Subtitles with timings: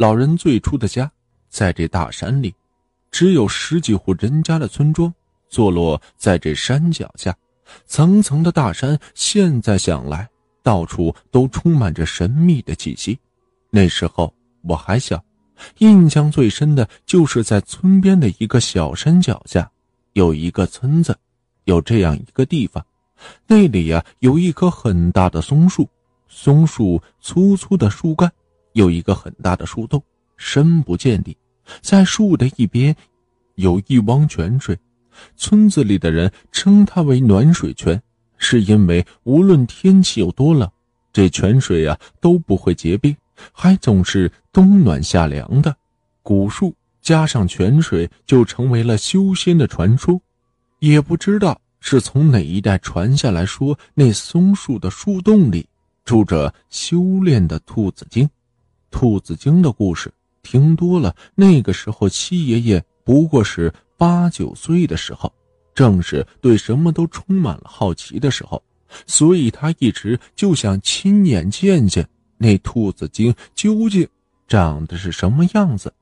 [0.00, 1.12] 老人最初的家
[1.50, 2.54] 在这大山里，
[3.10, 5.12] 只有十几户人家的村庄，
[5.50, 7.36] 坐落在这山脚下。
[7.84, 10.26] 层层的大山，现在想来，
[10.62, 13.18] 到处都充满着神秘的气息。
[13.68, 14.32] 那时候
[14.62, 15.22] 我还小，
[15.80, 19.70] 印象最深的就是在村边的一个小山脚下，
[20.14, 21.14] 有一个村子，
[21.64, 22.82] 有这样一个地方，
[23.46, 25.86] 那里呀有一棵很大的松树，
[26.26, 28.32] 松树粗粗的树干，
[28.72, 30.02] 有一个很大的树洞，
[30.36, 31.36] 深不见底，
[31.80, 32.94] 在树的一边，
[33.56, 34.78] 有一汪泉水。
[35.36, 38.00] 村子里的人称它为暖水泉，
[38.38, 40.70] 是因为无论天气有多冷，
[41.12, 43.14] 这泉水啊都不会结冰，
[43.52, 45.76] 还总是冬暖夏凉的。
[46.22, 50.20] 古树加上泉水，就成为了修仙的传说。
[50.78, 55.66] 也不知道是从哪一代传下来说，那松树的树洞里
[56.04, 58.26] 住着修炼的兔子精。
[58.90, 60.12] 兔子精的故事
[60.42, 63.72] 听多了，那个时候七爷爷不过是。
[64.00, 65.30] 八九岁的时候，
[65.74, 68.62] 正是对什么都充满了好奇的时候，
[69.06, 74.08] 所以他一直就想亲眼见见那兔子精究竟
[74.48, 75.92] 长得是什么样子。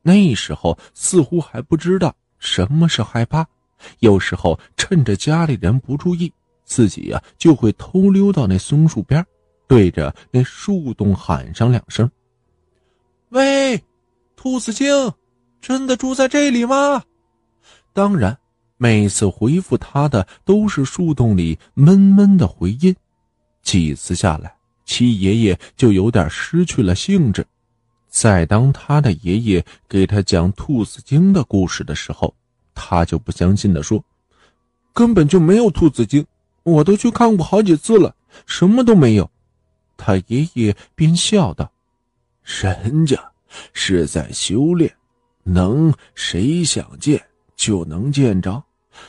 [0.00, 3.44] 那时候似乎还不知道什么是害怕，
[3.98, 6.32] 有时候趁着家里人不注意，
[6.64, 9.26] 自己呀就会偷溜到那松树边，
[9.66, 12.08] 对着那树洞喊上两声
[13.30, 13.82] ：“喂，
[14.36, 15.12] 兔子精，
[15.60, 17.02] 真的住在这里吗？”
[17.92, 18.36] 当然，
[18.76, 22.94] 每次回复他的都是树洞里闷闷的回音。
[23.62, 27.46] 几次下来，七爷爷就有点失去了兴致。
[28.08, 32.34] 再当他的爷爷给他讲兔子精的故事的时候，
[32.74, 34.02] 他就不相信的说
[34.92, 36.26] ：“根本就没有兔子精，
[36.64, 38.12] 我都去看过好几次了，
[38.46, 39.30] 什么都没有。”
[39.96, 41.70] 他爷爷便笑道
[42.62, 43.16] ：“人家
[43.72, 44.92] 是在修炼，
[45.44, 47.22] 能谁想见？”
[47.60, 48.64] 就能见着，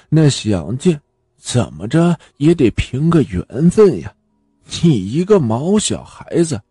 [0.10, 1.00] 那想见，
[1.38, 4.14] 怎么着也得凭个缘分呀！
[4.84, 6.62] 你一个毛小孩子，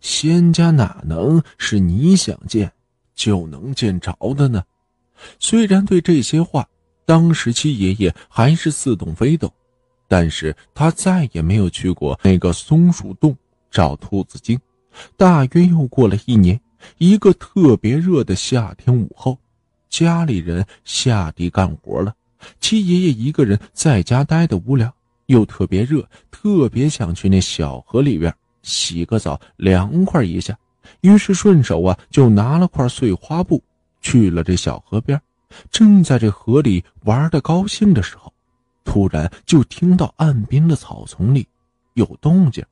[0.00, 2.70] 仙家哪能是你想见
[3.16, 4.62] 就能见着的呢？
[5.40, 6.64] 虽然对这些话，
[7.04, 9.52] 当时七爷爷还是似懂非懂，
[10.06, 13.36] 但是他再也没有去过那个松鼠洞
[13.72, 14.56] 找兔子精。
[15.16, 16.60] 大约又过了一年，
[16.98, 19.38] 一个特别热的夏天午后。
[19.88, 22.12] 家里人下地干活了，
[22.58, 24.92] 七爷爷一个人在家待的无聊，
[25.26, 30.58] 又特别热，特别想去那小河里边洗个澡，凉快一下。
[31.02, 33.62] 于是顺手啊，就拿了块碎花布，
[34.00, 35.20] 去了这小河边。
[35.70, 38.32] 正在这河里玩的高兴的时候，
[38.84, 41.46] 突然就听到岸边的草丛里
[41.92, 42.64] 有动静，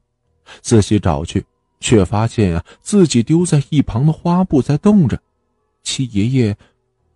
[0.61, 1.47] 仔细找去，
[1.83, 5.21] 却发现啊，自己丢在一旁的花布在动着。
[5.83, 6.57] 七爷爷。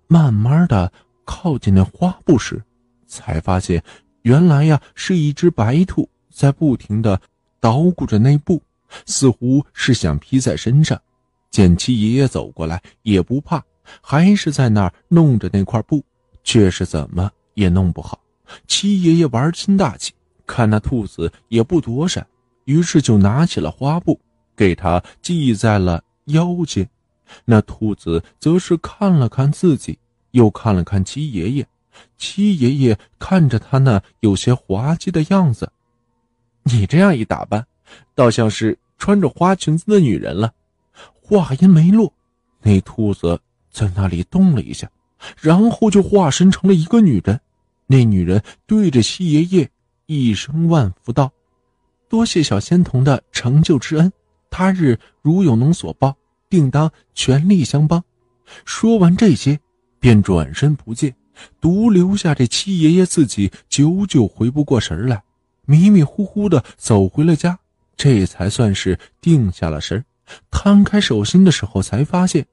[0.08, 0.92] 慢慢的
[1.24, 2.62] 靠近那花布时，
[3.08, 3.82] 才发现，
[4.22, 7.20] 原来呀是一只白兔在不停的
[7.58, 8.62] 捣鼓着那布，
[9.04, 10.96] 似乎是想披在身上。
[11.50, 13.60] 见七爷爷走过来，也不怕，
[14.00, 16.04] 还是在那儿弄着那块布，
[16.44, 18.16] 却是怎么也弄不好。
[18.68, 20.12] 七爷爷玩心大起，
[20.46, 22.24] 看那兔子也不躲闪，
[22.66, 24.20] 于是就拿起了花布，
[24.56, 26.88] 给他系在了腰间。
[27.44, 29.98] 那兔子则是看了看自己，
[30.30, 31.66] 又看了看七爷爷。
[32.18, 35.70] 七爷爷看着他那有些滑稽的样子，
[36.62, 37.66] 你这样一打扮，
[38.14, 40.52] 倒像是穿着花裙子的女人了。
[41.12, 42.12] 话音没落，
[42.62, 43.40] 那兔子
[43.70, 44.88] 在那里动了一下，
[45.40, 47.40] 然后就化身成了一个女人。
[47.86, 49.70] 那女人对着七爷爷
[50.06, 51.32] 一声万福道
[52.08, 54.12] ：“多谢小仙童的成就之恩，
[54.56, 56.16] 他日如有能所报。”
[56.48, 58.02] 定当全力相帮。
[58.64, 59.58] 说完这些，
[59.98, 61.12] 便转身不见，
[61.60, 65.20] 独留下这七爷爷自己久久回不过神来，
[65.66, 67.58] 迷迷糊糊的走回了家。
[67.96, 70.02] 这才算是定下了神。
[70.48, 72.46] 摊开手心的时候，才发现，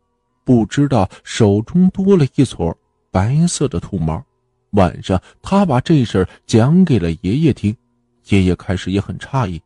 [0.44, 2.76] 不知道手中多了一撮
[3.12, 4.26] 白色的兔毛。
[4.72, 7.76] 晚上，他把这事讲给了爷爷听。
[8.30, 9.62] 爷爷开始也很诧异，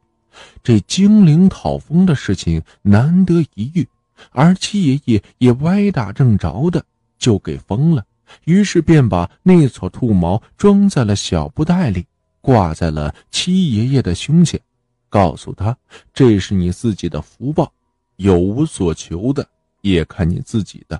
[0.63, 3.87] 这精灵讨封的事情难得一遇。
[4.31, 6.83] 而七爷爷也歪打正着的
[7.19, 8.03] 就给封了，
[8.45, 12.05] 于是便把那撮兔毛装在了小布袋里，
[12.41, 14.59] 挂在了七爷爷的胸前，
[15.07, 15.77] 告诉他
[16.13, 17.71] ：“这是你自己的福报，
[18.15, 19.47] 有无所求的
[19.81, 20.99] 也看你自己的。”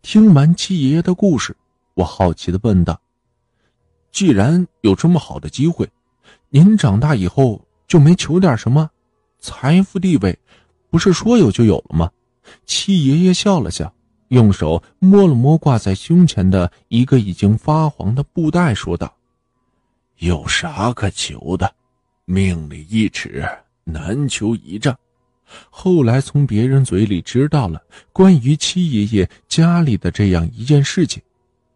[0.00, 1.54] 听完七爷爷的故事，
[1.92, 2.98] 我好奇的问道
[4.10, 5.86] ：“既然有这么好的机会，
[6.48, 8.90] 您长大以后就没求点什么
[9.38, 10.38] 财富地位？
[10.90, 12.10] 不是说有就有了吗？”
[12.64, 13.92] 七爷爷笑了笑，
[14.28, 19.12] 用手摸了摸挂在胸前的一个已经发黄的布袋，说道
[20.18, 21.74] ：“有啥可求的？
[22.24, 23.44] 命里一尺，
[23.84, 24.96] 难求一丈。”
[25.70, 27.80] 后来从别人嘴里知道了
[28.12, 31.22] 关于七爷爷家里的这样一件事情，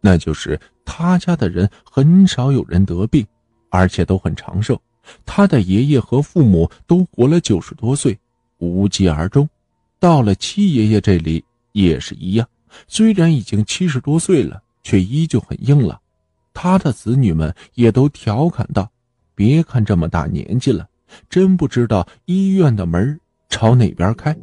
[0.01, 3.25] 那就是他家的人很少有人得病，
[3.69, 4.81] 而且都很长寿。
[5.25, 8.17] 他的爷爷和父母都活了九十多岁，
[8.57, 9.47] 无疾而终。
[9.99, 11.43] 到了七爷爷这里
[11.73, 12.47] 也是一样，
[12.87, 15.99] 虽然已经七十多岁了，却依旧很硬朗。
[16.53, 18.89] 他的子女们也都调侃道
[19.35, 20.87] ：“别看这么大年纪了，
[21.29, 23.19] 真不知道医院的门
[23.49, 24.35] 朝哪边开。